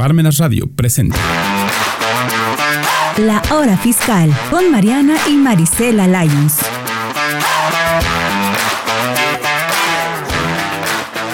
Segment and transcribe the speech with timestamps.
[0.00, 1.18] Parmenas Radio presenta.
[3.18, 6.58] La Hora Fiscal con Mariana y Marisela Lyons.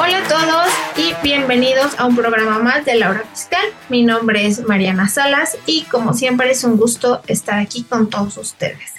[0.01, 3.67] Hola a todos y bienvenidos a un programa más de La Hora Fiscal.
[3.89, 8.37] Mi nombre es Mariana Salas y como siempre es un gusto estar aquí con todos
[8.37, 8.95] ustedes.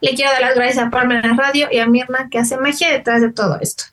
[0.00, 3.20] Le quiero dar las gracias a Parmenas Radio y a Mirna que hace magia detrás
[3.20, 3.84] de todo esto.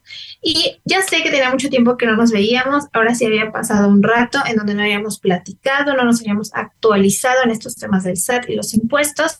[0.42, 3.88] Y ya sé que tenía mucho tiempo que no nos veíamos, ahora sí había pasado
[3.88, 8.18] un rato en donde no habíamos platicado, no nos habíamos actualizado en estos temas del
[8.18, 9.40] SAT y los impuestos.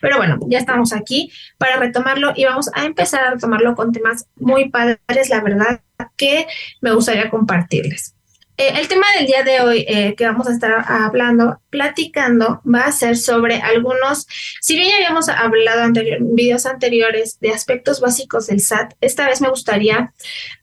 [0.00, 4.26] Pero bueno, ya estamos aquí para retomarlo y vamos a empezar a retomarlo con temas
[4.36, 5.80] muy padres, la verdad,
[6.16, 6.46] que
[6.80, 8.14] me gustaría compartirles.
[8.60, 12.86] Eh, el tema del día de hoy eh, que vamos a estar hablando, platicando, va
[12.86, 14.26] a ser sobre algunos,
[14.60, 19.40] si bien ya habíamos hablado en videos anteriores de aspectos básicos del SAT, esta vez
[19.40, 20.12] me gustaría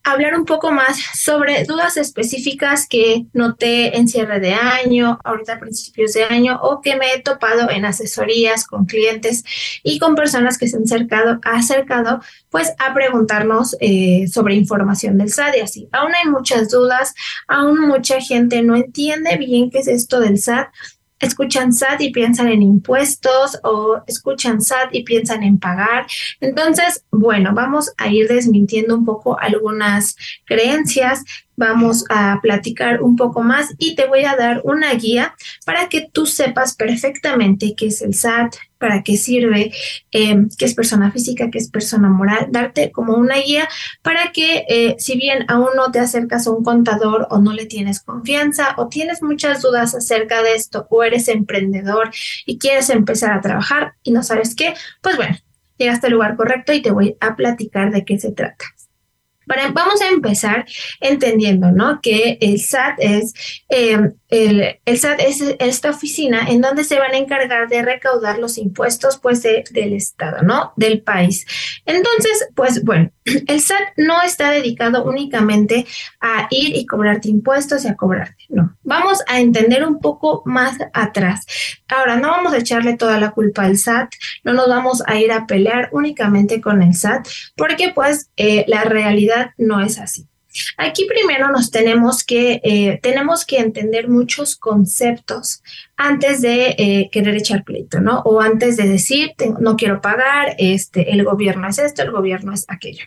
[0.04, 5.60] hablar un poco más sobre dudas específicas que noté en cierre de año, ahorita a
[5.60, 9.46] principios de año, o que me he topado en asesorías con clientes
[9.84, 12.20] y con personas que se han acercado, acercado
[12.50, 15.90] pues a preguntarnos eh, sobre información del SAT y así.
[15.94, 17.14] Aún hay muchas dudas,
[17.48, 20.68] aún mucha gente no entiende bien qué es esto del SAT.
[21.20, 26.06] Escuchan SAT y piensan en impuestos o escuchan SAT y piensan en pagar.
[26.42, 31.24] Entonces, bueno, vamos a ir desmintiendo un poco algunas creencias
[31.56, 36.08] vamos a platicar un poco más y te voy a dar una guía para que
[36.12, 39.72] tú sepas perfectamente qué es el SAT, para qué sirve,
[40.12, 43.68] em, qué es persona física, qué es persona moral, darte como una guía
[44.02, 47.66] para que eh, si bien aún no te acercas a un contador o no le
[47.66, 52.12] tienes confianza o tienes muchas dudas acerca de esto o eres emprendedor
[52.46, 55.36] y quieres empezar a trabajar y no sabes qué, pues bueno,
[55.78, 58.66] llegaste al lugar correcto y te voy a platicar de qué se trata
[59.74, 60.66] vamos a empezar
[61.00, 62.00] entendiendo, ¿no?
[62.02, 63.34] Que el SAT es,
[63.70, 68.58] em, el, SAT es esta oficina en donde se van a encargar de recaudar los
[68.58, 70.74] impuestos, pues, del Estado, ¿no?
[70.76, 71.46] Del país.
[71.86, 75.86] Entonces, pues, bueno, el SAT no está dedicado únicamente
[76.22, 78.76] a ir y cobrarte impuestos y a cobrarte, no.
[78.84, 81.46] Vamos a entender un poco más atrás.
[81.88, 84.14] Ahora, no vamos a echarle toda la culpa al SAT,
[84.44, 88.84] no nos vamos a ir a pelear únicamente con el SAT, porque pues eh, la
[88.84, 90.28] realidad no es así.
[90.78, 95.62] Aquí primero nos tenemos que, eh, tenemos que entender muchos conceptos
[95.98, 98.20] antes de eh, querer echar pleito, ¿no?
[98.22, 102.66] O antes de decir, no quiero pagar, este, el gobierno es esto, el gobierno es
[102.68, 103.06] aquello.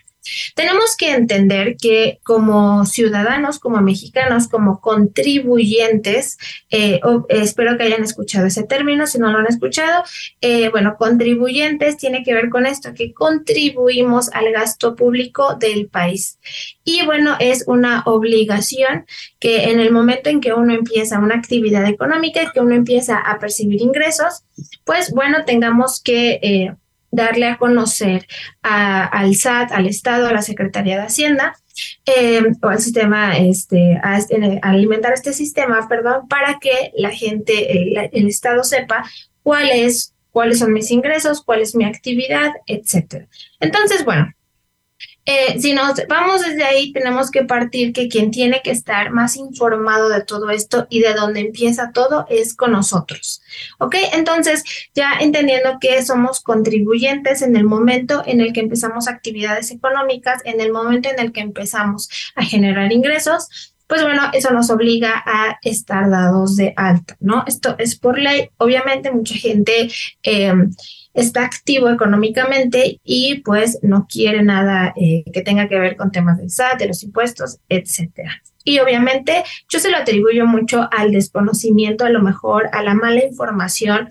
[0.55, 6.39] Tenemos que entender que como ciudadanos, como mexicanos, como contribuyentes,
[6.71, 10.05] eh, espero que hayan escuchado ese término, si no lo han escuchado,
[10.41, 16.39] eh, bueno, contribuyentes tiene que ver con esto, que contribuimos al gasto público del país.
[16.85, 19.07] Y bueno, es una obligación
[19.39, 23.39] que en el momento en que uno empieza una actividad económica, que uno empieza a
[23.39, 24.45] percibir ingresos,
[24.85, 26.41] pues bueno, tengamos que...
[26.43, 26.75] Eh,
[27.11, 28.27] darle a conocer
[28.63, 31.57] al SAT, al Estado, a la Secretaría de Hacienda,
[32.07, 34.19] eh, o al sistema, este, a,
[34.63, 39.05] alimentar este sistema, perdón, para que la gente, el, el Estado sepa
[39.43, 43.29] cuál es, cuáles son mis ingresos, cuál es mi actividad, etcétera.
[43.61, 44.33] Entonces, bueno,
[45.31, 49.37] eh, si nos vamos desde ahí, tenemos que partir que quien tiene que estar más
[49.37, 53.43] informado de todo esto y de dónde empieza todo es con nosotros.
[53.77, 53.95] ¿Ok?
[54.15, 60.41] Entonces, ya entendiendo que somos contribuyentes en el momento en el que empezamos actividades económicas,
[60.47, 65.23] en el momento en el que empezamos a generar ingresos, pues bueno, eso nos obliga
[65.27, 67.45] a estar dados de alta, ¿no?
[67.47, 68.49] Esto es por ley.
[68.57, 69.91] Obviamente, mucha gente...
[70.23, 70.55] Eh,
[71.19, 76.39] está activo económicamente y pues no quiere nada eh, que tenga que ver con temas
[76.39, 78.43] del SAT, de los impuestos, etcétera.
[78.65, 83.25] Y obviamente yo se lo atribuyo mucho al desconocimiento, a lo mejor a la mala
[83.25, 84.09] información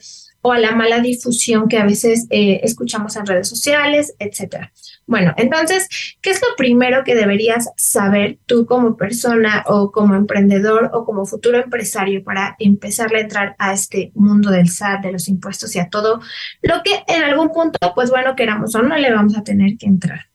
[0.47, 4.72] o a la mala difusión que a veces eh, escuchamos en redes sociales, etcétera.
[5.06, 5.90] Bueno, entonces,
[6.22, 11.25] ¿qué es lo primero que deberías saber tú como persona o como emprendedor o como
[11.25, 15.79] futuro empresario para empezar a entrar a este mundo del SAT, de los impuestos y
[15.79, 16.22] a todo
[16.61, 19.88] lo que en algún punto, pues bueno, queramos o no, le vamos a tener que
[19.88, 20.28] entrar?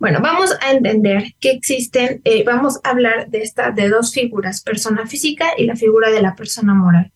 [0.00, 4.62] Bueno, vamos a entender que existen, eh, vamos a hablar de esta, de dos figuras,
[4.62, 7.12] persona física y la figura de la persona moral.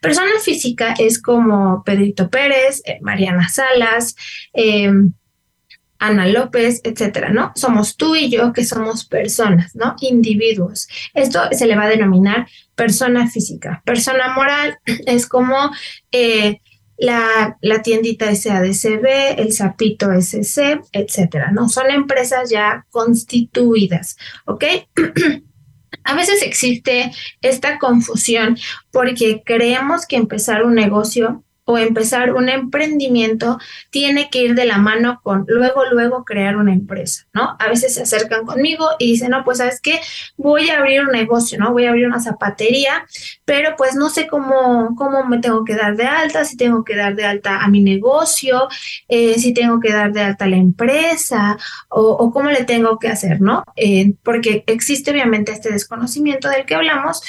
[0.00, 4.16] Persona física es como Pedrito Pérez, eh, Mariana Salas,
[4.52, 4.90] eh,
[5.98, 7.52] Ana López, etcétera, ¿no?
[7.56, 9.96] Somos tú y yo que somos personas, ¿no?
[10.00, 10.88] Individuos.
[11.12, 13.82] Esto se le va a denominar persona física.
[13.84, 15.70] Persona moral es como
[16.12, 16.60] eh,
[16.96, 21.68] la, la, tiendita SADCB, el Zapito SC, etcétera, ¿no?
[21.68, 24.16] Son empresas ya constituidas,
[24.46, 24.64] ¿ok?
[26.08, 27.12] A veces existe
[27.42, 28.56] esta confusión
[28.90, 33.58] porque creemos que empezar un negocio o empezar un emprendimiento
[33.90, 37.56] tiene que ir de la mano con luego, luego crear una empresa, ¿no?
[37.58, 40.00] A veces se acercan conmigo y dicen, no, pues sabes qué,
[40.38, 41.70] voy a abrir un negocio, ¿no?
[41.72, 43.04] Voy a abrir una zapatería,
[43.44, 46.96] pero pues no sé cómo, cómo me tengo que dar de alta, si tengo que
[46.96, 48.68] dar de alta a mi negocio,
[49.06, 51.58] eh, si tengo que dar de alta a la empresa
[51.90, 53.62] o, cómo le tengo que hacer, ¿no?
[53.76, 57.20] Eh, porque existe obviamente este desconocimiento del que hablamos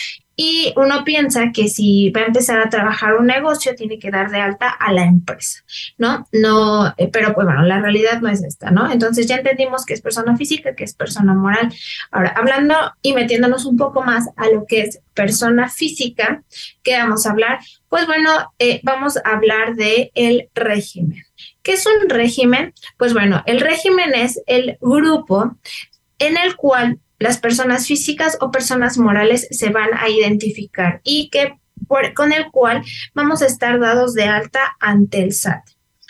[0.41, 4.31] y uno piensa que si va a empezar a trabajar un negocio, tiene que dar
[4.31, 5.65] de alta a la empresa,
[5.97, 6.25] ¿no?
[6.31, 8.89] No, eh, pero pues bueno, la realidad no es esta, ¿no?
[8.89, 11.73] Entonces ya entendimos que es persona física, que es persona moral.
[12.09, 16.41] Ahora, hablando y metiéndonos un poco más a lo que es persona física,
[16.83, 17.59] ¿qué vamos a hablar?
[17.89, 21.21] Pues bueno, eh, vamos a hablar de el régimen.
[21.63, 22.73] ¿Qué es un régimen?
[22.97, 25.57] Pues bueno, el régimen es el grupo
[26.17, 31.59] en el cual las personas físicas o personas morales se van a identificar y que
[32.15, 32.83] con el cual
[33.13, 35.63] vamos a estar dados de alta ante el SAT.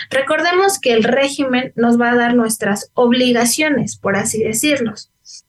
[0.10, 4.94] Recordemos que el régimen nos va a dar nuestras obligaciones, por así decirlo.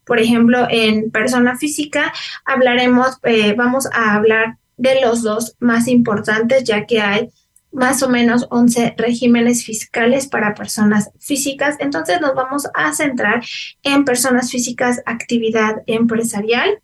[0.05, 2.13] Por ejemplo, en persona física
[2.45, 7.31] hablaremos, eh, vamos a hablar de los dos más importantes, ya que hay
[7.73, 11.77] más o menos 11 regímenes fiscales para personas físicas.
[11.79, 13.45] Entonces nos vamos a centrar
[13.83, 16.81] en personas físicas, actividad empresarial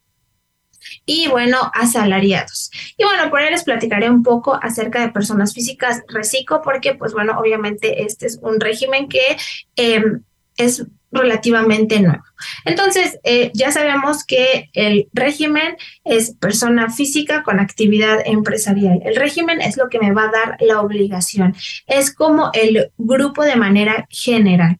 [1.05, 2.71] y bueno, asalariados.
[2.97, 7.13] Y bueno, por ahí les platicaré un poco acerca de personas físicas reciclo porque pues
[7.13, 9.37] bueno, obviamente este es un régimen que
[9.77, 10.23] em,
[10.57, 12.23] es relativamente nuevo.
[12.65, 19.01] Entonces, eh, ya sabemos que el régimen es persona física con actividad empresarial.
[19.05, 21.55] El régimen es lo que me va a dar la obligación.
[21.87, 24.79] Es como el grupo de manera general.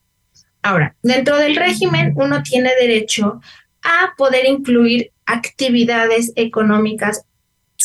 [0.61, 3.39] Ahora, dentro del régimen, uno tiene derecho
[3.83, 7.23] a poder incluir actividades económicas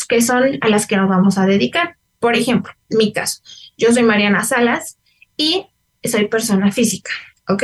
[0.09, 1.97] que son a las que nos vamos a dedicar.
[2.19, 3.43] Por ejemplo, mi caso,
[3.77, 4.99] yo soy Mariana Salas
[5.37, 5.67] y
[6.03, 7.13] soy persona física,
[7.49, 7.63] ¿ok?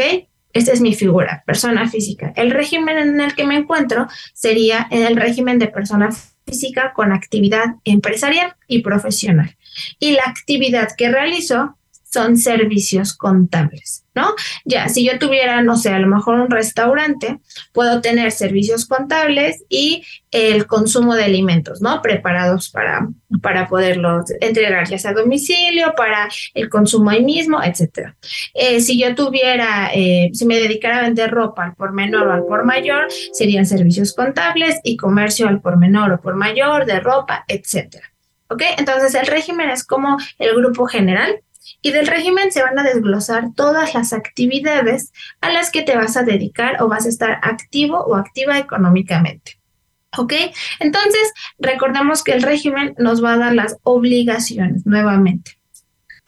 [0.52, 2.32] Esta es mi figura, persona física.
[2.36, 6.10] El régimen en el que me encuentro sería en el régimen de persona
[6.46, 9.56] física con actividad empresarial y profesional.
[9.98, 11.77] Y la actividad que realizo
[12.10, 14.34] son servicios contables, ¿no?
[14.64, 17.38] Ya, si yo tuviera, no sé, a lo mejor un restaurante,
[17.72, 22.00] puedo tener servicios contables y el consumo de alimentos, ¿no?
[22.00, 23.08] Preparados para,
[23.42, 28.16] para poderlos entregar, ya sea a domicilio, para el consumo ahí mismo, etcétera.
[28.54, 32.32] Eh, si yo tuviera, eh, si me dedicara a vender ropa al por menor o
[32.32, 37.00] al por mayor, serían servicios contables y comercio al por menor o por mayor de
[37.00, 38.06] ropa, etcétera.
[38.50, 38.62] ¿Ok?
[38.78, 41.42] Entonces el régimen es como el grupo general
[41.82, 46.16] y del régimen se van a desglosar todas las actividades a las que te vas
[46.16, 49.58] a dedicar o vas a estar activo o activa económicamente.
[50.16, 50.32] ¿Ok?
[50.80, 55.58] Entonces, recordemos que el régimen nos va a dar las obligaciones nuevamente.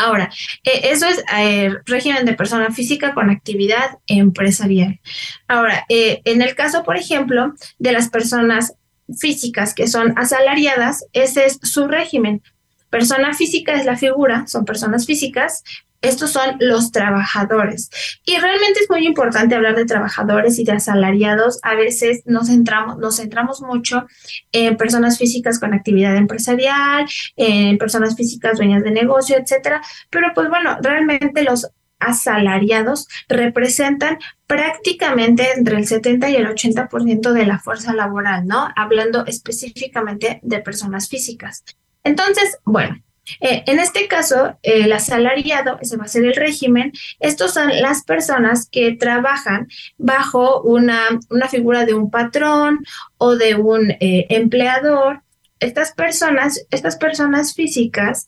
[0.01, 0.31] Ahora,
[0.65, 4.99] eh, eso es eh, régimen de persona física con actividad empresarial.
[5.47, 8.75] Ahora, eh, en el caso, por ejemplo, de las personas
[9.19, 12.43] físicas que son asalariadas, ese es su régimen.
[12.91, 15.63] Persona física es la figura, son personas físicas.
[16.03, 17.91] Estos son los trabajadores.
[18.25, 21.59] Y realmente es muy importante hablar de trabajadores y de asalariados.
[21.63, 24.07] A veces nos centramos, nos centramos mucho
[24.51, 27.07] en personas físicas con actividad empresarial,
[27.37, 29.83] en personas físicas dueñas de negocio, etcétera.
[30.09, 37.47] Pero pues bueno, realmente los asalariados representan prácticamente entre el 70 y el 80% de
[37.47, 38.69] la fuerza laboral, ¿no?
[38.75, 41.63] Hablando específicamente de personas físicas.
[42.05, 43.03] Entonces, bueno,
[43.41, 48.03] eh, en este caso, el asalariado, ese va a ser el régimen, estos son las
[48.05, 52.85] personas que trabajan bajo una, una figura de un patrón
[53.19, 55.23] o de un eh, empleador.
[55.61, 58.27] Estas personas, estas personas físicas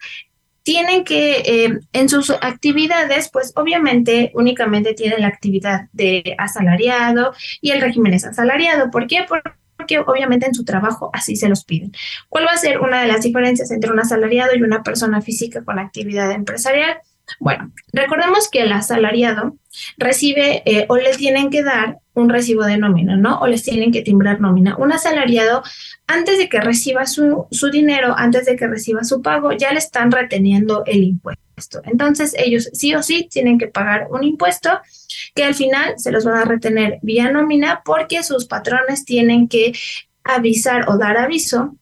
[0.63, 7.71] tienen que, eh, en sus actividades, pues obviamente únicamente tienen la actividad de asalariado y
[7.71, 8.91] el régimen es asalariado.
[8.91, 9.25] ¿Por qué?
[9.29, 9.51] Porque
[9.83, 11.93] porque obviamente en su trabajo así se los piden.
[12.29, 15.65] ¿Cuál va a ser una de las diferencias entre un asalariado y una persona física
[15.65, 16.99] con actividad empresarial?
[17.41, 19.57] Bueno, recordemos que el asalariado
[19.97, 23.41] recibe eh, o le tienen que dar un recibo de nómina, ¿no?
[23.41, 24.77] O les tienen que timbrar nómina.
[24.77, 25.63] Un asalariado,
[26.07, 29.79] antes de que reciba su, su dinero, antes de que reciba su pago, ya le
[29.79, 31.42] están reteniendo el impuesto.
[31.85, 34.81] Entonces, ellos sí o sí tienen que pagar un impuesto
[35.35, 39.73] que al final se los van a retener vía nómina porque sus patrones tienen que
[40.25, 41.77] avisar o dar aviso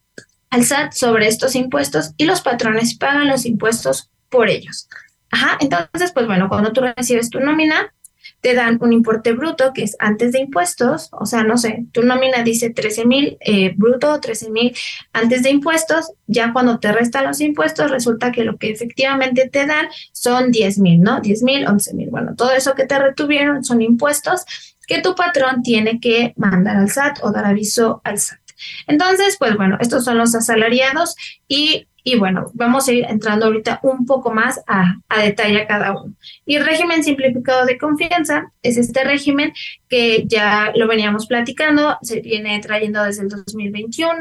[0.50, 4.88] al SAT sobre estos impuestos y los patrones pagan los impuestos por ellos.
[5.30, 7.92] Ajá, entonces, pues bueno, cuando tú recibes tu nómina,
[8.40, 12.02] te dan un importe bruto que es antes de impuestos, o sea, no sé, tu
[12.02, 14.74] nómina dice 13 mil eh, bruto, 13 mil
[15.12, 19.66] antes de impuestos, ya cuando te restan los impuestos resulta que lo que efectivamente te
[19.66, 21.20] dan son 10 mil, ¿no?
[21.20, 24.44] 10 mil, 11 mil, bueno, todo eso que te retuvieron son impuestos
[24.86, 28.40] que tu patrón tiene que mandar al SAT o dar aviso al SAT.
[28.86, 31.14] Entonces, pues bueno, estos son los asalariados
[31.48, 35.92] y y bueno, vamos a ir entrando ahorita un poco más a, detalle a cada
[35.92, 36.14] uno.
[36.46, 39.52] Y régimen simplificado de confianza es este régimen
[39.88, 44.14] que ya lo veníamos platicando, se viene trayendo desde el 2021,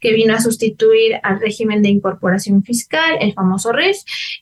[0.00, 3.98] que vino a sustituir al régimen de incorporación fiscal, el famoso RIF,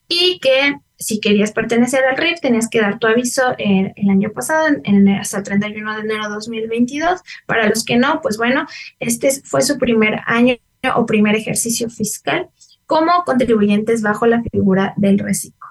[0.08, 4.30] y que si querías pertenecer al RIF tenías que dar tu aviso el, el año
[4.32, 7.20] pasado, en, hasta el 31 de enero de 2022.
[7.46, 8.66] Para los que no, pues bueno,
[9.00, 10.56] este fue su primer año
[10.94, 12.48] o primer ejercicio fiscal
[12.86, 15.68] como contribuyentes bajo la figura del reciclo.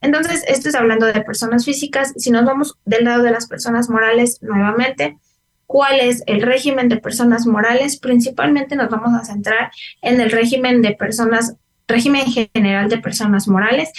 [0.00, 2.12] Entonces, esto es hablando de personas físicas.
[2.16, 5.18] Si nos vamos del lado de las personas morales nuevamente,
[5.66, 7.98] ¿cuál es el régimen de personas morales?
[7.98, 9.70] Principalmente nos vamos a centrar
[10.02, 11.54] en el régimen de personas,
[11.88, 13.90] régimen general de personas morales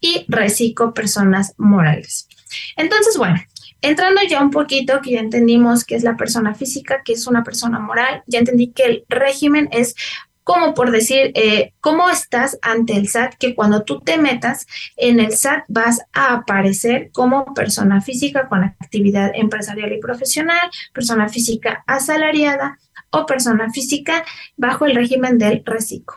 [0.00, 2.28] y reciclo personas morales.
[2.76, 3.40] Entonces, bueno,
[3.80, 7.42] entrando ya un poquito, que ya entendimos que es la persona física, que es una
[7.44, 9.94] persona moral, ya entendí que el régimen es
[10.44, 13.34] como por decir, eh, ¿cómo estás ante el SAT?
[13.34, 18.64] Que cuando tú te metas en el SAT vas a aparecer como persona física con
[18.64, 22.78] actividad empresarial y profesional, persona física asalariada
[23.10, 24.24] o persona física
[24.56, 26.16] bajo el régimen del reciclo.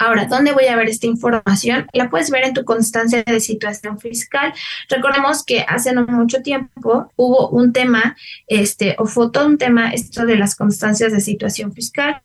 [0.00, 1.88] Ahora, ¿dónde voy a ver esta información?
[1.92, 4.52] La puedes ver en tu constancia de situación fiscal.
[4.88, 8.16] Recordemos que hace no mucho tiempo hubo un tema,
[8.46, 12.22] este, o fue todo un tema esto de las constancias de situación fiscal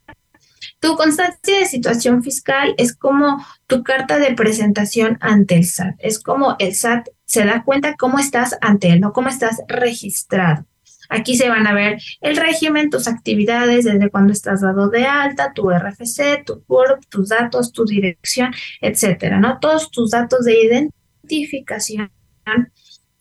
[0.84, 5.96] tu constancia de situación fiscal es como tu carta de presentación ante el SAT.
[6.00, 10.66] Es como el SAT se da cuenta cómo estás ante él, no cómo estás registrado.
[11.08, 15.54] Aquí se van a ver el régimen, tus actividades, desde cuando estás dado de alta,
[15.54, 19.60] tu RFC, tu CURP, tus datos, tu dirección, etcétera, ¿no?
[19.60, 22.12] Todos tus datos de identificación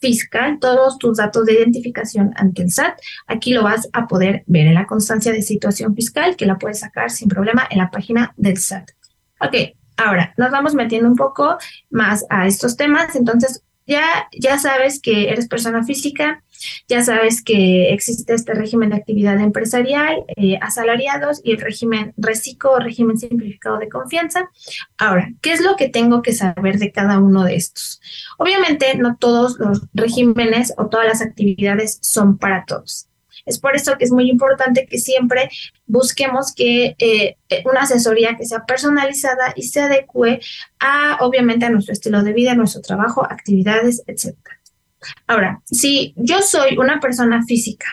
[0.02, 2.98] fiscal, todos tus datos de identificación ante el SAT.
[3.26, 6.80] Aquí lo vas a poder ver en la constancia de situación fiscal, que la puedes
[6.80, 8.90] sacar sin problema en la página del SAT.
[9.40, 9.54] Ok,
[9.96, 11.56] ahora nos vamos metiendo un poco
[11.90, 13.16] más a estos temas.
[13.16, 16.42] Entonces, ya, ya sabes que eres persona física,
[16.88, 22.72] ya sabes que existe este régimen de actividad empresarial, eh, asalariados y el régimen reciclo
[22.72, 24.50] o régimen simplificado de confianza.
[24.98, 28.00] Ahora, ¿qué es lo que tengo que saber de cada uno de estos?
[28.38, 33.08] Obviamente, no todos los regímenes o todas las actividades son para todos.
[33.46, 35.50] Es por eso que es muy importante que siempre
[35.86, 40.40] busquemos que eh, una asesoría que sea personalizada y se adecue
[40.78, 44.60] a, obviamente, a nuestro estilo de vida, nuestro trabajo, actividades, etcétera.
[45.26, 47.86] Ahora, si yo soy una persona física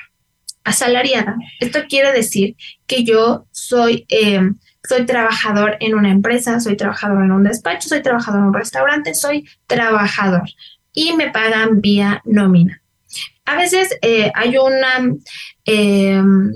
[0.64, 7.24] asalariada, esto quiere decir que yo soy, em, soy trabajador en una empresa, soy trabajador
[7.24, 10.50] en un despacho, soy trabajador en un restaurante, soy trabajador
[10.94, 12.82] y me pagan vía nómina.
[13.50, 15.12] A veces eh, hay una,
[15.66, 16.54] em,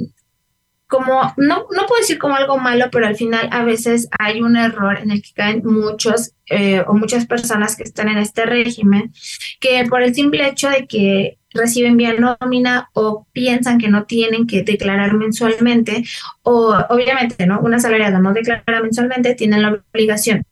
[0.88, 4.56] como, no, no puedo decir como algo malo, pero al final a veces hay un
[4.56, 9.12] error en el que caen muchos eh, o muchas personas que están en este régimen,
[9.60, 14.46] que por el simple hecho de que reciben vía nómina o piensan que no tienen
[14.46, 16.04] que declarar mensualmente,
[16.44, 17.60] o obviamente, ¿no?
[17.62, 20.44] Una asalariada no declara mensualmente, tienen la obligación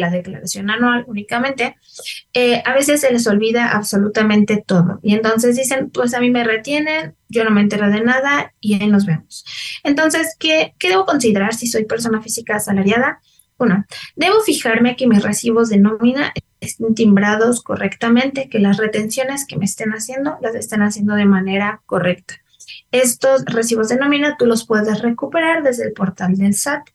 [0.00, 1.76] la declaración anual únicamente,
[2.32, 5.00] eh, a veces se les olvida absolutamente todo.
[5.02, 8.74] Y entonces dicen, pues a mí me retienen, yo no me entero de nada y
[8.74, 9.44] ahí nos vemos.
[9.84, 13.20] Entonces, ¿qué, qué debo considerar si soy persona física asalariada?
[13.58, 13.86] Uno,
[14.16, 19.64] debo fijarme que mis recibos de nómina estén timbrados correctamente, que las retenciones que me
[19.64, 22.34] estén haciendo las estén haciendo de manera correcta.
[22.92, 26.88] Estos recibos de nómina tú los puedes recuperar desde el portal del SAT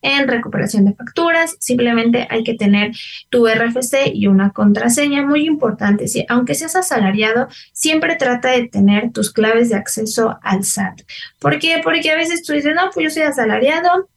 [0.00, 1.56] en recuperación de facturas.
[1.58, 2.92] Simplemente hay que tener
[3.28, 6.08] tu RFC y una contraseña muy importante.
[6.08, 11.02] Si, aunque seas asalariado, siempre trata de tener tus claves de acceso al SAT.
[11.38, 11.80] ¿Por qué?
[11.82, 14.08] Porque a veces tú dices, no, pues yo soy asalariado,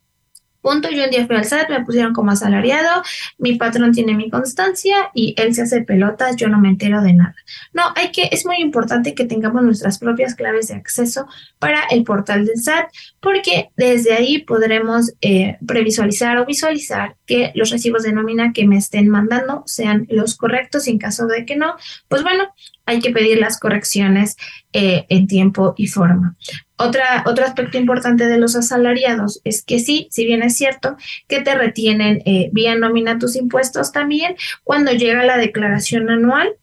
[0.66, 3.04] Punto, yo un día fui al SAT, me pusieron como asalariado,
[3.38, 7.14] mi patrón tiene mi constancia y él se hace pelotas, yo no me entero de
[7.14, 7.36] nada.
[7.72, 11.28] No, hay que, es muy importante que tengamos nuestras propias claves de acceso
[11.60, 12.88] para el portal del SAT,
[13.20, 18.78] porque desde ahí podremos eh, previsualizar o visualizar que los recibos de nómina que me
[18.78, 21.76] estén mandando sean los correctos y en caso de que no,
[22.08, 22.46] pues bueno,
[22.88, 24.36] hay que pedir las correcciones
[24.74, 26.36] eh, en tiempo y forma.
[26.78, 31.42] Otra, otro aspecto importante de los asalariados es que sí, si bien es cierto que
[31.42, 36.56] te retienen eh, vía nómina tus impuestos también, cuando llega la declaración anual,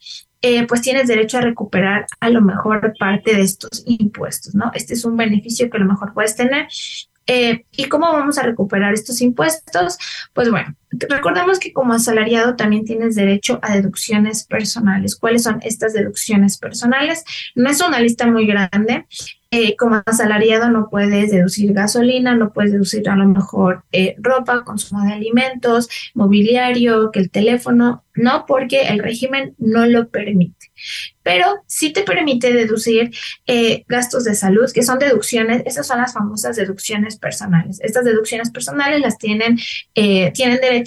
[0.42, 4.73] eh, pues tienes derecho a recuperar a lo mejor parte de estos impuestos, ¿no?
[4.75, 6.66] Este es un beneficio que a lo mejor puedes tener.
[7.28, 9.99] Eh, ¿Y cómo vamos a recuperar estos impuestos?
[10.35, 15.17] Pues bueno, recordemos que como asalariado también tienes derecho a deducciones personales.
[15.17, 17.25] ¿Cuáles son estas deducciones personales?
[17.55, 19.07] No es una lista muy grande.
[19.55, 24.65] Eh, como asalariado no puedes deducir gasolina, no puedes deducir a lo mejor eh, ropa,
[24.65, 30.73] consumo de alimentos, mobiliario, que el teléfono, no, porque el régimen no lo permite
[31.25, 33.13] pero sí te permite deducir
[33.47, 37.79] eh, gastos de salud, que son deducciones, esas son las famosas deducciones personales.
[37.81, 39.57] Estas deducciones personales las tienen,
[39.95, 40.82] tienen derecho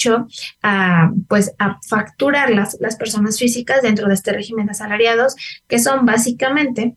[0.62, 5.36] a, pues, a facturarlas las personas físicas dentro de este régimen de asalariados,
[5.68, 6.96] que son básicamente,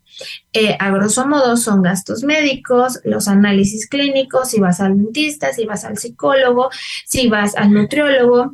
[0.53, 5.65] eh, a grosso modo, son gastos médicos, los análisis clínicos, si vas al dentista, si
[5.65, 6.71] vas al psicólogo,
[7.07, 8.53] si vas al nutriólogo,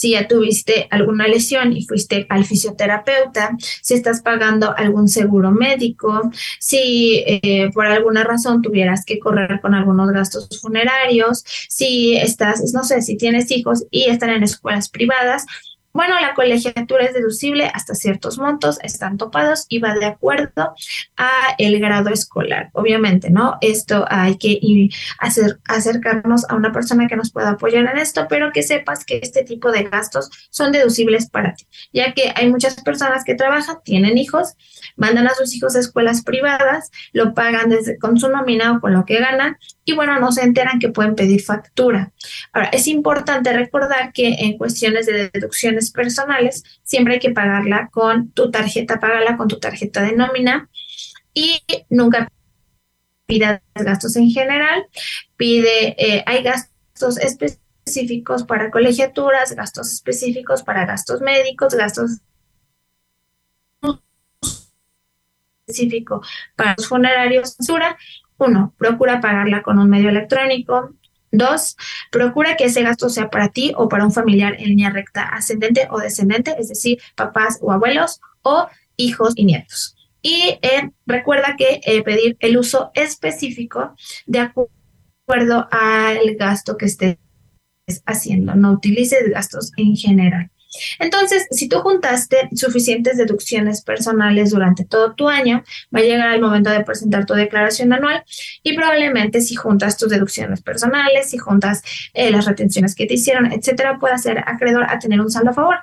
[0.00, 6.30] si ya tuviste alguna lesión y fuiste al fisioterapeuta, si estás pagando algún seguro médico,
[6.58, 12.82] si eh, por alguna razón tuvieras que correr con algunos gastos funerarios, si estás, no
[12.82, 15.44] sé, si tienes hijos y están en escuelas privadas,
[15.92, 20.74] bueno, la colegiatura es deducible hasta ciertos montos, están topados y va de acuerdo
[21.16, 22.70] a el grado escolar.
[22.72, 23.58] Obviamente, ¿no?
[23.60, 24.60] Esto hay que
[25.18, 29.20] hacer, acercarnos a una persona que nos pueda apoyar en esto, pero que sepas que
[29.22, 33.78] este tipo de gastos son deducibles para ti, ya que hay muchas personas que trabajan,
[33.84, 34.54] tienen hijos,
[34.96, 38.92] mandan a sus hijos a escuelas privadas, lo pagan desde, con su nómina o con
[38.92, 39.56] lo que ganan
[39.90, 42.12] y bueno, no se enteran que pueden pedir factura.
[42.52, 48.30] Ahora, es importante recordar que en cuestiones de deducciones personales, siempre hay que pagarla con
[48.30, 50.70] tu tarjeta, págala con tu tarjeta de nómina
[51.34, 52.30] y nunca
[53.26, 54.86] pida gastos en general,
[55.36, 62.20] pide, eh, hay gastos específicos para colegiaturas, gastos específicos para gastos médicos, gastos
[65.66, 67.56] específicos para los funerarios,
[68.40, 70.94] uno, procura pagarla con un medio electrónico.
[71.32, 71.76] Dos,
[72.10, 75.86] procura que ese gasto sea para ti o para un familiar en línea recta ascendente
[75.90, 79.96] o descendente, es decir, papás o abuelos o hijos y nietos.
[80.22, 83.94] Y eh, recuerda que eh, pedir el uso específico
[84.26, 87.18] de acuerdo al gasto que estés
[88.06, 88.54] haciendo.
[88.54, 90.50] No utilices gastos en general.
[90.98, 96.40] Entonces, si tú juntaste suficientes deducciones personales durante todo tu año, va a llegar el
[96.40, 98.24] momento de presentar tu declaración anual
[98.62, 101.82] y probablemente si juntas tus deducciones personales, si juntas
[102.14, 105.54] eh, las retenciones que te hicieron, etcétera, pueda ser acreedor a tener un saldo a
[105.54, 105.76] favor.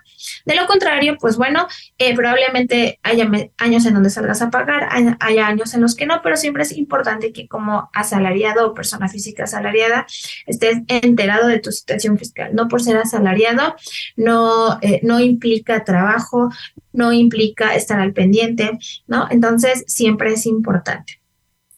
[0.45, 4.87] De lo contrario, pues bueno, eh, probablemente haya años en donde salgas a pagar,
[5.19, 9.09] haya años en los que no, pero siempre es importante que como asalariado o persona
[9.09, 10.05] física asalariada
[10.45, 12.53] estés enterado de tu situación fiscal.
[12.53, 13.75] No por ser asalariado,
[14.15, 16.49] no eh, no implica trabajo,
[16.93, 19.27] no implica estar al pendiente, ¿no?
[19.29, 21.21] Entonces, siempre es importante.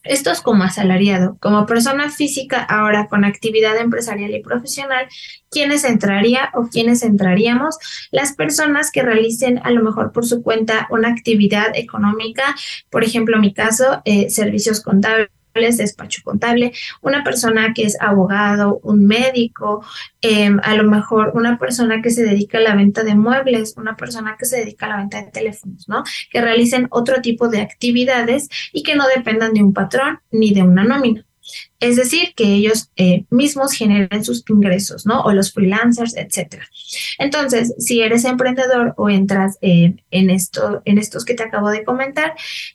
[0.04, 5.08] Esto es como asalariado, como persona física ahora con actividad empresarial y profesional,
[5.52, 7.78] ¿quiénes entraría o quiénes entraríamos?
[8.10, 12.56] Las personas que realicen a lo mejor por su cuenta una actividad económica,
[12.90, 15.30] por ejemplo, en mi caso, eh, servicios contables
[15.78, 19.84] despacho contable, una persona que es abogado, un médico,
[20.22, 23.96] em, a lo mejor una persona que se dedica a la venta de muebles, una
[23.96, 26.04] persona que se dedica a la venta de teléfonos, ¿no?
[26.32, 30.64] Que realicen otro tipo de actividades y que no dependan de un patrón ni de
[30.64, 31.26] una nómina.
[31.80, 35.22] Es decir, que ellos eh, mismos generen sus ingresos, ¿no?
[35.22, 36.68] O los freelancers, etcétera.
[37.18, 42.34] Entonces, si eres emprendedor o entras en, esto, en estos que te acabo de comentar,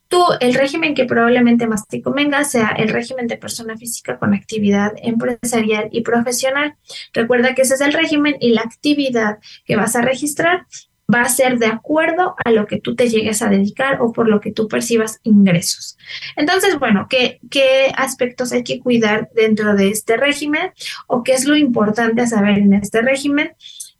[0.08, 4.32] tú, el régimen que probablemente más te convenga sea el régimen de persona física con
[4.32, 6.76] actividad empresarial y profesional.
[7.12, 10.66] Recuerda que ese es el régimen y la actividad que vas a registrar
[11.12, 14.28] va a ser de acuerdo a lo que tú te llegues a dedicar o por
[14.28, 15.98] lo que tú percibas ingresos.
[16.36, 20.72] Entonces, bueno, ¿qué, qué aspectos hay que cuidar dentro de este régimen
[21.06, 23.52] o qué es lo importante a saber en este régimen?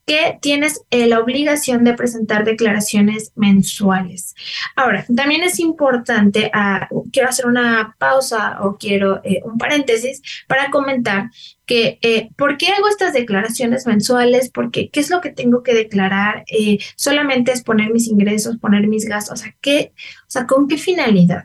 [0.07, 4.35] Que tienes eh, la obligación de presentar declaraciones mensuales.
[4.77, 10.71] Ahora, también es importante, ah, quiero hacer una pausa o quiero eh, un paréntesis para
[10.71, 11.31] comentar
[11.67, 14.51] que eh, ¿por qué hago estas declaraciones mensuales?
[14.51, 16.45] Porque ¿qué es lo que tengo que declarar?
[16.97, 20.77] Solamente es poner mis ingresos, poner mis gastos, o sea, ¿qué, o sea, ¿con qué
[20.77, 21.45] finalidad?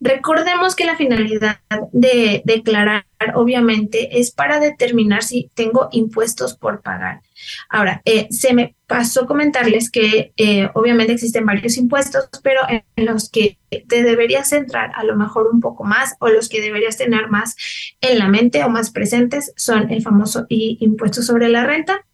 [0.00, 1.60] Recordemos que la finalidad
[1.92, 7.20] de declarar, obviamente, es para determinar si tengo impuestos por pagar.
[7.68, 13.28] Ahora, eh, se me pasó comentarles que eh, obviamente existen varios impuestos, pero en los
[13.28, 17.28] que te deberías centrar a lo mejor un poco más o los que deberías tener
[17.28, 17.56] más
[18.00, 22.04] en la mente o más presentes son el famoso impuesto sobre la renta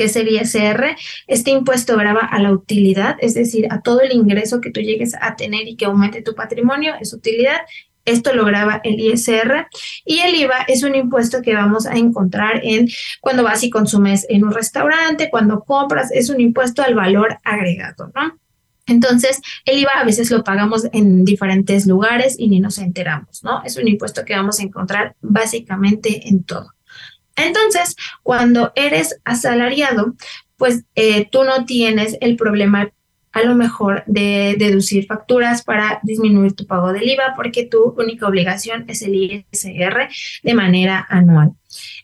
[0.00, 0.96] que es el ISR.
[1.26, 5.12] Este impuesto graba a la utilidad, es decir, a todo el ingreso que tú llegues
[5.20, 7.58] a tener y que aumente tu patrimonio, es utilidad.
[8.06, 9.66] Esto lo graba el ISR
[10.06, 12.88] y el IVA es un impuesto que vamos a encontrar en
[13.20, 18.10] cuando vas y consumes en un restaurante, cuando compras, es un impuesto al valor agregado,
[18.14, 18.38] ¿no?
[18.86, 23.62] Entonces, el IVA a veces lo pagamos en diferentes lugares y ni nos enteramos, ¿no?
[23.64, 26.72] Es un impuesto que vamos a encontrar básicamente en todo.
[27.36, 30.14] Entonces, cuando eres asalariado,
[30.56, 32.90] pues eh, tú no tienes el problema
[33.32, 38.26] a lo mejor de deducir facturas para disminuir tu pago del IVA porque tu única
[38.26, 40.08] obligación es el ISR
[40.42, 41.52] de manera anual.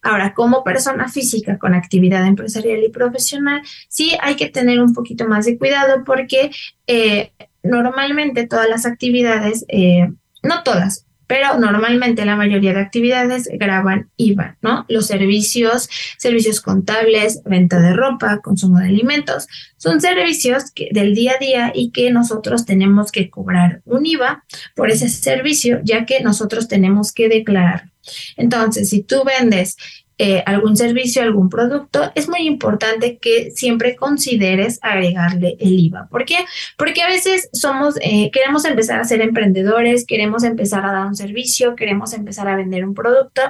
[0.03, 5.27] Ahora, como persona física con actividad empresarial y profesional, sí hay que tener un poquito
[5.27, 6.51] más de cuidado porque
[6.87, 7.33] eh,
[7.65, 10.09] normalmente todas las actividades, eh,
[10.45, 14.85] no todas, pero normalmente la mayoría de actividades graban IVA, ¿no?
[14.89, 21.39] Los servicios, servicios contables, venta de ropa, consumo de alimentos, son servicios del día a
[21.39, 26.69] día y que nosotros tenemos que cobrar un IVA por ese servicio, ya que nosotros
[26.69, 27.91] tenemos que declarar.
[28.37, 29.77] Entonces, si tú vendes
[30.19, 36.09] eh, algún servicio, algún producto, es muy importante que siempre consideres agregarle el IVA.
[36.09, 36.39] ¿Por qué?
[36.79, 41.17] Porque a veces somos, eh, queremos empezar a ser emprendedores, queremos empezar a dar un
[41.17, 43.43] servicio, queremos empezar a vender un producto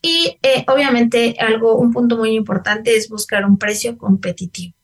[0.00, 4.79] y eh, obviamente algo, un punto muy importante es buscar un precio competitivo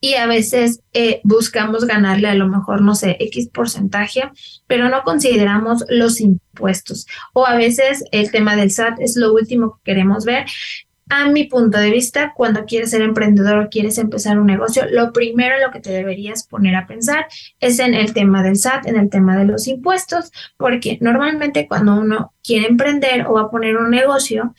[0.00, 4.22] y a veces eh, buscamos ganarle a lo mejor, no sé, X porcentaje,
[4.66, 7.06] pero no consideramos los impuestos.
[7.32, 10.46] O a veces el tema del SAT es lo último que queremos ver.
[11.08, 15.12] A mi punto de vista, cuando quieres ser emprendedor o quieres empezar un negocio, lo
[15.12, 17.26] primero en lo que te deberías poner a pensar
[17.60, 21.94] es en el tema del SAT, en el tema de los impuestos, porque normalmente cuando
[21.94, 24.54] uno quiere emprender o va a poner un negocio,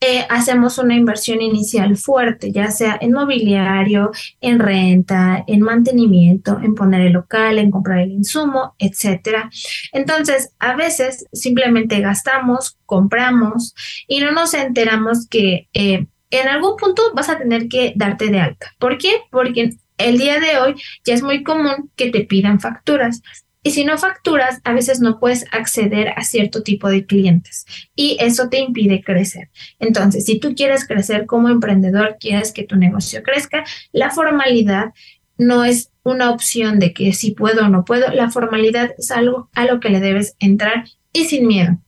[0.00, 6.74] eh, hacemos una inversión inicial fuerte, ya sea en mobiliario, en renta, en mantenimiento, en
[6.74, 9.50] poner el local, en comprar el insumo, etcétera.
[9.92, 13.74] Entonces, a veces simplemente gastamos, compramos
[14.06, 18.40] y no nos enteramos que eh, en algún punto vas a tener que darte de
[18.40, 18.74] alta.
[18.78, 19.22] ¿Por qué?
[19.30, 20.74] Porque el día de hoy
[21.04, 23.22] ya es muy común que te pidan facturas.
[23.62, 28.16] Y si no facturas, a veces no puedes acceder a cierto tipo de clientes y
[28.20, 29.50] eso te impide crecer.
[29.78, 34.92] Entonces, si tú quieres crecer como emprendedor, quieres que tu negocio crezca, la formalidad
[35.36, 39.50] no es una opción de que si puedo o no puedo, la formalidad es algo
[39.54, 41.78] a lo que le debes entrar y sin miedo.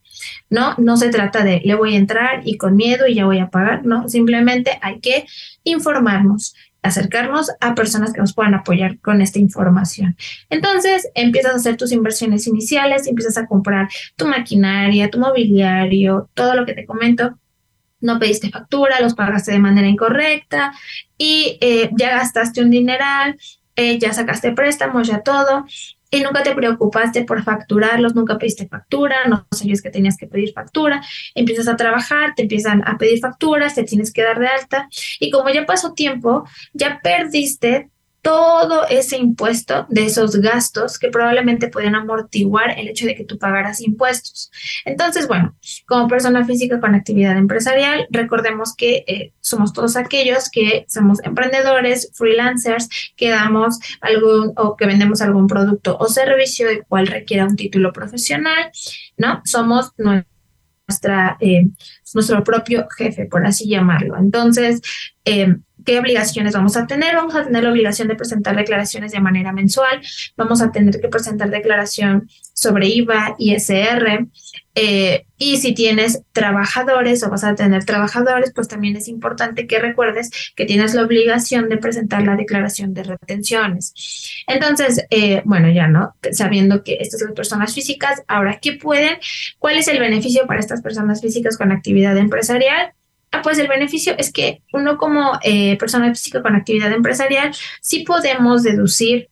[0.50, 3.38] No, no se trata de le voy a entrar y con miedo y ya voy
[3.38, 5.26] a pagar, no, simplemente hay que
[5.64, 10.16] informarnos acercarnos a personas que nos puedan apoyar con esta información.
[10.50, 16.54] Entonces, empiezas a hacer tus inversiones iniciales, empiezas a comprar tu maquinaria, tu mobiliario, todo
[16.54, 17.38] lo que te comento.
[18.00, 20.72] No pediste factura, los pagaste de manera incorrecta
[21.16, 23.38] y eh, ya gastaste un dineral,
[23.76, 25.64] eh, ya sacaste préstamos, ya todo
[26.12, 30.52] y nunca te preocupaste por facturarlos, nunca pediste factura, no sabías que tenías que pedir
[30.52, 31.02] factura,
[31.34, 34.88] empiezas a trabajar, te empiezan a pedir facturas, te tienes que dar de alta.
[35.18, 36.44] Y como ya pasó tiempo,
[36.74, 37.88] ya perdiste
[38.22, 43.36] todo ese impuesto de esos gastos que probablemente pueden amortiguar el hecho de que tú
[43.36, 44.50] pagaras impuestos.
[44.84, 45.56] Entonces, bueno,
[45.86, 52.12] como persona física con actividad empresarial, recordemos que eh, somos todos aquellos que somos emprendedores,
[52.14, 57.56] freelancers, que damos algún o que vendemos algún producto o servicio el cual requiera un
[57.56, 58.70] título profesional,
[59.16, 59.42] ¿no?
[59.44, 61.68] Somos nuestra, eh,
[62.14, 64.16] nuestro propio jefe, por así llamarlo.
[64.16, 64.80] Entonces,
[65.24, 67.14] eh, ¿Qué obligaciones vamos a tener?
[67.14, 70.00] Vamos a tener la obligación de presentar declaraciones de manera mensual,
[70.36, 74.28] vamos a tener que presentar declaración sobre IVA, ISR,
[74.74, 79.78] eh, y si tienes trabajadores o vas a tener trabajadores, pues también es importante que
[79.78, 83.92] recuerdes que tienes la obligación de presentar la declaración de retenciones.
[84.46, 89.18] Entonces, eh, bueno, ya no, sabiendo que estas son las personas físicas, ahora, ¿qué pueden?
[89.58, 92.94] ¿Cuál es el beneficio para estas personas físicas con actividad empresarial?
[93.32, 98.04] Ah, pues el beneficio es que uno como eh, persona física con actividad empresarial sí
[98.04, 99.30] podemos deducir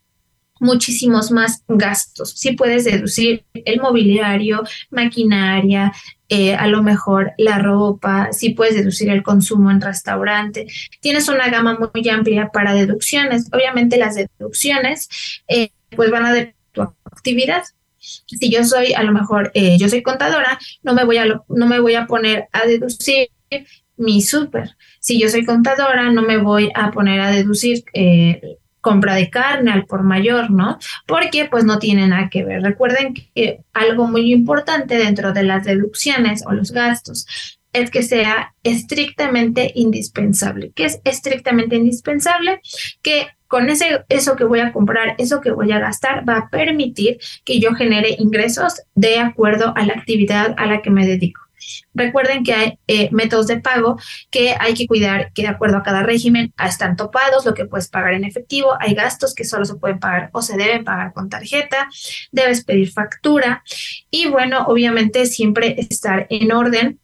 [0.59, 2.31] muchísimos más gastos.
[2.31, 5.93] Sí puedes deducir el mobiliario, maquinaria,
[6.31, 10.67] eh, a lo mejor la ropa, sí puedes deducir el consumo en restaurante.
[11.01, 13.49] Tienes una gama muy amplia para deducciones.
[13.53, 15.11] Obviamente las deducciones
[15.47, 17.65] eh, pues van a de tu actividad.
[17.99, 21.81] Si yo soy, a lo mejor, yo soy contadora, no me voy a, no me
[21.81, 23.29] voy a poner a deducir
[24.01, 24.77] mi súper.
[24.99, 29.71] Si yo soy contadora, no me voy a poner a deducir eh, compra de carne
[29.73, 30.79] al por mayor, ¿no?
[31.07, 32.63] Porque pues no tiene nada que ver.
[32.63, 37.27] Recuerden que algo muy importante dentro de las deducciones o los gastos
[37.73, 40.73] es que sea estrictamente indispensable.
[40.75, 42.61] ¿Qué es estrictamente indispensable?
[43.03, 46.49] Que con ese, eso que voy a comprar, eso que voy a gastar, va a
[46.49, 51.50] permitir que yo genere ingresos de acuerdo a la actividad a la que me dedico.
[51.95, 53.99] Recuerden que hay eh, métodos de pago
[54.31, 57.89] que hay que cuidar que de acuerdo a cada régimen están topados, lo que puedes
[57.89, 61.29] pagar en efectivo, hay gastos que solo se pueden pagar o se deben pagar con
[61.29, 61.89] tarjeta,
[62.33, 63.63] debes pedir factura
[64.11, 67.01] y bueno, obviamente siempre estar en orden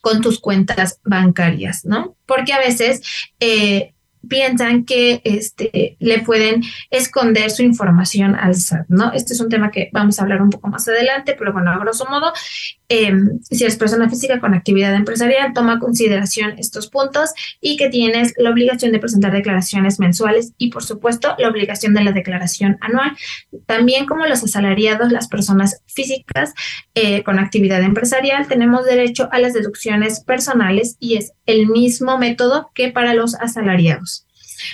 [0.00, 2.16] con tus cuentas bancarias, ¿no?
[2.26, 3.02] Porque a veces
[3.40, 3.94] eh,
[4.26, 9.12] piensan que este, le pueden esconder su información al SAT, ¿no?
[9.12, 11.78] Este es un tema que vamos a hablar un poco más adelante, pero bueno, a
[11.78, 12.32] grosso modo,
[12.88, 18.34] em, si eres persona física con actividad empresarial, toma consideración estos puntos y que tienes
[18.36, 23.16] la obligación de presentar declaraciones mensuales y, por supuesto, la obligación de la declaración anual.
[23.66, 26.54] También como los asalariados, las personas físicas
[26.94, 32.70] eh, con actividad empresarial, tenemos derecho a las deducciones personales y es el mismo método
[32.74, 34.27] que para los asalariados.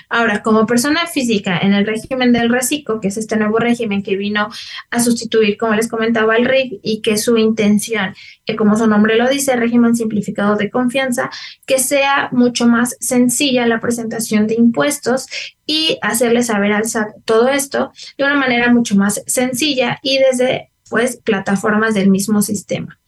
[0.09, 4.17] Ahora, como persona física en el régimen del reciclo, que es este nuevo régimen que
[4.17, 4.49] vino
[4.91, 9.17] a sustituir, como les comentaba, el RIC y que su intención, que como su nombre
[9.17, 11.31] lo dice, régimen simplificado de confianza,
[11.67, 15.27] que sea mucho más sencilla la presentación de impuestos
[15.67, 20.71] y hacerle saber al SAT todo esto de una manera mucho más sencilla y desde
[20.91, 22.99] pues plataformas del mismo sistema.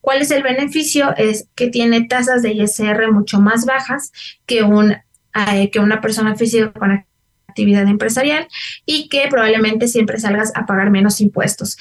[0.00, 1.14] ¿Cuál es el beneficio?
[1.16, 4.12] Es que tiene tasas de ISR mucho más bajas
[4.46, 4.96] que un
[5.36, 7.04] eh, que una persona física con
[7.56, 8.46] actividad empresarial
[8.84, 11.78] y que probablemente siempre salgas a pagar menos impuestos.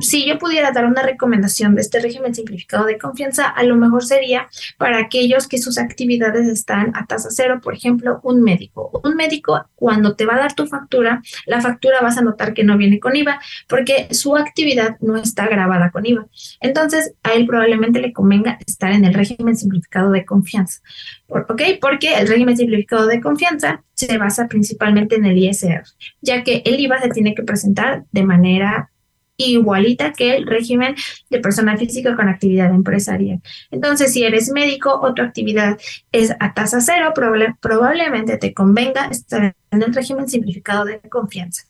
[0.00, 4.04] si yo pudiera dar una recomendación de este régimen simplificado de confianza, a lo mejor
[4.04, 9.00] sería para aquellos que sus actividades están a tasa cero, por ejemplo, un médico.
[9.04, 12.64] Un médico, cuando te va a dar tu factura, la factura vas a notar que
[12.64, 16.26] no viene con IVA porque su actividad no está grabada con IVA.
[16.60, 20.80] Entonces, a él probablemente le convenga estar en el régimen simplificado de confianza.
[21.28, 21.62] ¿Ok?
[21.80, 25.82] Porque el régimen simplificado de confianza se basa principalmente en el ISR,
[26.20, 28.90] ya que el IVA se tiene que presentar de manera
[29.38, 30.94] igualita que el régimen
[31.28, 33.40] de persona física con actividad empresarial.
[33.70, 35.78] Entonces, si eres médico o tu actividad
[36.12, 37.12] es a tasa cero,
[37.60, 41.64] probablemente te convenga estar en el régimen simplificado de confianza.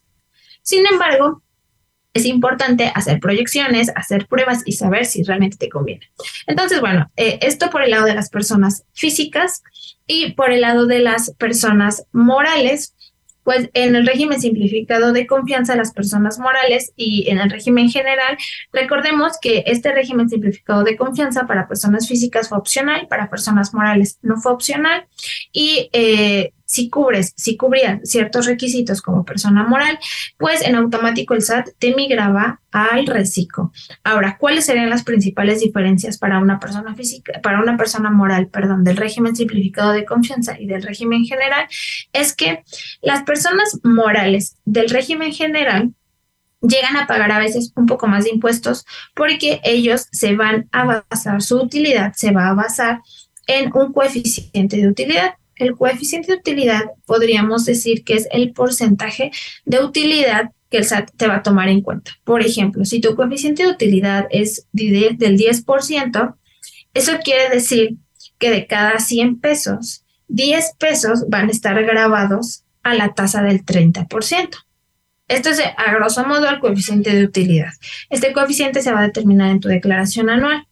[0.63, 1.43] Sin embargo,
[2.17, 6.11] es importante hacer proyecciones, hacer pruebas y saber si realmente te conviene.
[6.47, 9.63] Entonces, bueno, eh, esto por el lado de las personas físicas
[10.07, 12.95] y por el lado de las personas morales,
[13.45, 18.37] pues en el régimen simplificado de confianza las personas morales y en el régimen general,
[18.73, 24.19] recordemos que este régimen simplificado de confianza para personas físicas fue opcional, para personas morales
[24.23, 25.07] no fue opcional
[25.53, 29.99] y eh, si cubres, si cubrían ciertos requisitos como persona moral,
[30.37, 33.73] pues en automático el SAT te migraba al reciclo.
[34.05, 38.85] Ahora, ¿cuáles serían las principales diferencias para una persona física, para una persona moral, perdón,
[38.85, 41.67] del régimen simplificado de confianza y del régimen general?
[42.13, 42.65] Es que
[43.01, 45.95] las personas morales del régimen general
[46.61, 51.05] llegan a pagar a veces un poco más de impuestos porque ellos se van a
[51.09, 53.01] basar, su utilidad se va a basar
[53.47, 59.31] en un coeficiente de utilidad el coeficiente de utilidad podríamos decir que es el porcentaje
[59.65, 62.13] de utilidad que el SAT te va a tomar en cuenta.
[62.25, 66.37] Por ejemplo, si tu coeficiente de utilidad es del 10%,
[66.95, 67.97] eso quiere decir
[68.39, 73.65] que de cada 100 pesos, 10 pesos van a estar grabados a la tasa del
[73.65, 74.51] 30%.
[75.29, 77.73] Esto es a grosso modo el coeficiente de utilidad.
[78.11, 80.67] Este coeficiente se va a determinar en tu declaración anual.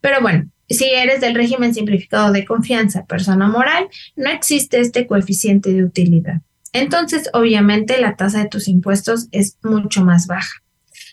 [0.00, 5.72] Pero bueno, si eres del régimen simplificado de confianza, persona moral, no existe este coeficiente
[5.72, 6.42] de utilidad.
[6.72, 10.62] Entonces, obviamente, la tasa de tus impuestos es mucho más baja.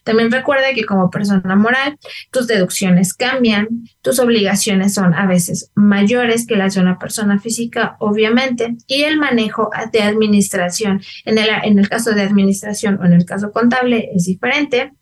[0.08, 2.00] También recuerda que como persona moral,
[2.32, 3.68] tus deducciones cambian,
[4.02, 9.18] tus obligaciones son a veces mayores que las de una persona física, obviamente, y el
[9.18, 14.10] manejo de administración, en el, en el caso de administración o en el caso contable,
[14.16, 14.94] es diferente.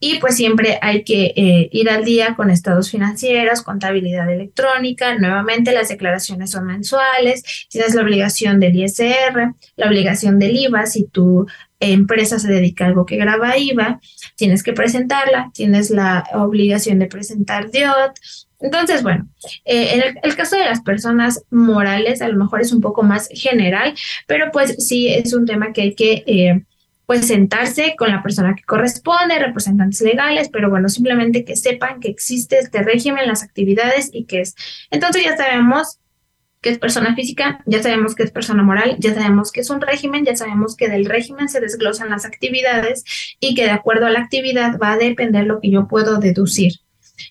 [0.00, 5.16] Y pues siempre hay que eh, ir al día con estados financieros, contabilidad electrónica.
[5.18, 7.66] Nuevamente las declaraciones son mensuales.
[7.70, 10.86] Tienes la obligación del ISR, la obligación del IVA.
[10.86, 11.46] Si tu
[11.80, 14.00] empresa se dedica a algo que graba IVA,
[14.36, 15.50] tienes que presentarla.
[15.54, 18.18] Tienes la obligación de presentar DIOT.
[18.60, 19.28] Entonces, bueno,
[19.64, 23.28] eh, en el, caso de las personas morales, a lo mejor es un poco más
[23.30, 23.94] general,
[24.26, 26.62] pero pues sí es un tema que hay que eh,
[27.06, 32.08] pues sentarse con la persona que corresponde, representantes legales, pero bueno, simplemente que sepan que
[32.08, 34.54] existe este régimen, las actividades y que es.
[34.90, 35.98] Entonces ya sabemos
[36.64, 39.82] que es persona física, ya sabemos que es persona moral, ya sabemos que es un
[39.82, 43.04] régimen, ya sabemos que del régimen se desglosan las actividades
[43.38, 46.72] y que de acuerdo a la actividad va a depender lo que yo puedo deducir.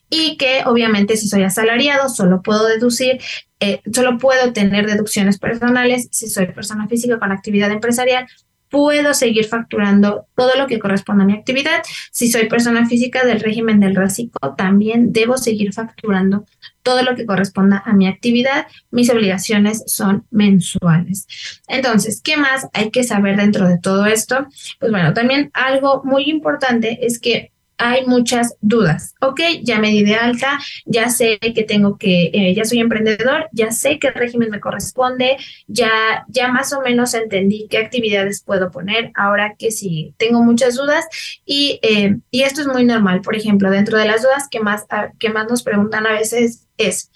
[0.09, 3.19] y que obviamente si soy asalariado solo puedo deducir,
[3.59, 8.27] eh, solo puedo tener deducciones personales, si soy persona física con actividad empresarial,
[8.73, 11.83] puedo seguir facturando todo lo que corresponde a mi actividad.
[12.11, 16.43] Si soy persona física del régimen del reciclo, también debo seguir facturando
[16.81, 18.65] todo lo que corresponda a mi actividad.
[18.89, 21.27] Mis obligaciones son mensuales.
[21.67, 24.47] Entonces, ¿qué más hay que saber dentro de todo esto?
[24.79, 29.15] Pues bueno, también algo muy importante es que hay muchas dudas.
[29.21, 33.49] Ok, ya me di de alta, ya sé que tengo que, eh, ya soy emprendedor,
[33.51, 38.71] ya sé qué régimen me corresponde, ya, ya más o menos entendí qué actividades puedo
[38.71, 39.11] poner.
[39.15, 41.05] Ahora que sí, tengo muchas dudas
[41.45, 43.21] y, eh, y esto es muy normal.
[43.21, 44.85] Por ejemplo, dentro de las dudas que más,
[45.19, 47.11] que más nos preguntan a veces es,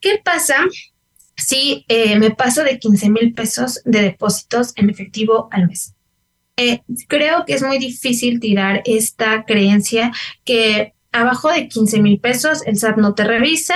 [0.00, 0.56] ¿qué pasa
[1.36, 5.93] si eh, me paso de 15 mil pesos de depósitos en efectivo al mes?
[6.56, 10.12] Eh, creo que es muy difícil tirar esta creencia
[10.44, 13.74] que abajo de 15 mil pesos el SAT no te revisa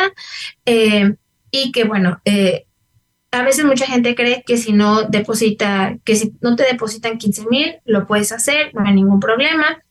[0.64, 1.14] eh,
[1.50, 2.66] y que bueno, eh,
[3.32, 7.46] a veces mucha gente cree que si no deposita, que si no te depositan 15
[7.50, 9.82] mil, lo puedes hacer, no hay ningún problema.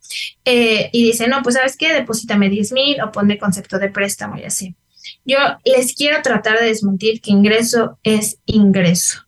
[0.46, 4.44] y dice, no, pues sabes qué, deposítame 10 mil o ponme concepto de préstamo y
[4.46, 4.76] así.
[5.24, 9.20] Yo les quiero tratar de desmentir que ingreso es ingreso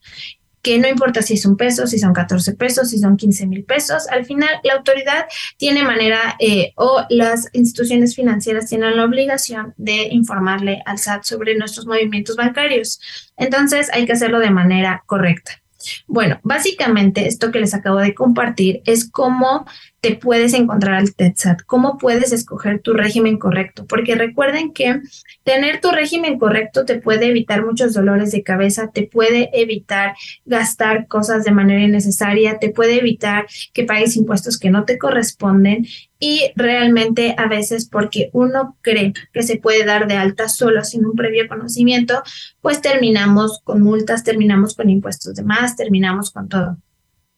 [0.62, 3.64] que no importa si es un peso, si son 14 pesos, si son 15 mil
[3.64, 9.74] pesos, al final la autoridad tiene manera eh, o las instituciones financieras tienen la obligación
[9.76, 13.00] de informarle al SAT sobre nuestros movimientos bancarios.
[13.36, 15.60] Entonces hay que hacerlo de manera correcta.
[16.06, 19.66] Bueno, básicamente esto que les acabo de compartir es cómo
[20.00, 25.00] te puedes encontrar al TETSAT, cómo puedes escoger tu régimen correcto, porque recuerden que
[25.44, 30.14] tener tu régimen correcto te puede evitar muchos dolores de cabeza, te puede evitar
[30.46, 35.86] gastar cosas de manera innecesaria, te puede evitar que pagues impuestos que no te corresponden
[36.20, 41.06] y realmente a veces porque uno cree que se puede dar de alta solo sin
[41.06, 42.22] un previo conocimiento,
[42.60, 46.76] pues terminamos con multas, terminamos con impuestos de más, terminamos con todo.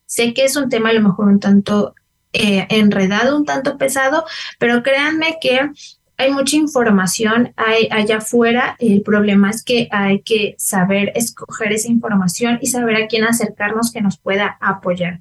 [0.04, 1.94] Sé que es un tema a lo mejor un tanto
[2.32, 4.24] eh, enredado, un tanto pesado,
[4.58, 5.70] pero créanme que
[6.16, 8.76] hay mucha información hay, allá afuera.
[8.78, 13.90] El problema es que hay que saber escoger esa información y saber a quién acercarnos
[13.92, 15.20] que nos pueda apoyar.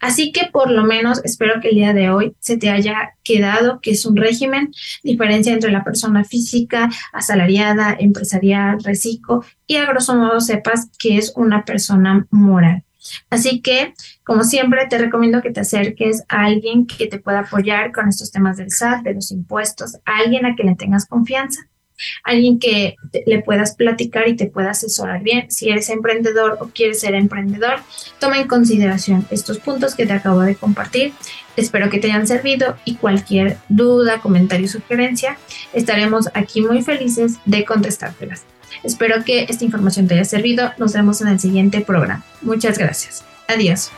[0.00, 3.80] Así que por lo menos espero que el día de hoy se te haya quedado
[3.80, 4.72] que es un régimen,
[5.02, 11.32] diferencia entre la persona física, asalariada, empresarial, reciclo y a grosso modo sepas que es
[11.36, 12.84] una persona moral.
[13.30, 17.92] Así que, como siempre, te recomiendo que te acerques a alguien que te pueda apoyar
[17.92, 21.68] con estos temas del SAT, de los impuestos, a alguien a quien le tengas confianza,
[22.24, 25.50] alguien que le puedas platicar y te pueda asesorar bien.
[25.50, 27.80] Si eres emprendedor o quieres ser emprendedor,
[28.18, 31.12] toma en consideración estos puntos que te acabo de compartir.
[31.56, 35.36] Espero que te hayan servido y cualquier duda, comentario sugerencia,
[35.72, 38.44] estaremos aquí muy felices de contestártelas.
[38.82, 40.72] Espero que esta información te haya servido.
[40.78, 42.24] Nos vemos en el siguiente programa.
[42.42, 43.24] Muchas gracias.
[43.48, 43.90] Adiós.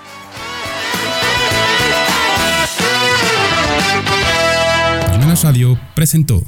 [5.42, 6.42] Radio presentó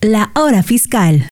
[0.00, 1.22] La Hora Fiscal.